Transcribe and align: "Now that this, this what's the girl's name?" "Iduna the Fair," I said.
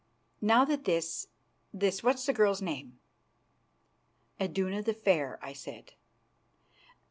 "Now 0.41 0.65
that 0.65 0.85
this, 0.85 1.27
this 1.71 2.01
what's 2.01 2.25
the 2.25 2.33
girl's 2.33 2.59
name?" 2.59 2.97
"Iduna 4.39 4.81
the 4.81 4.95
Fair," 4.95 5.37
I 5.43 5.53
said. 5.53 5.93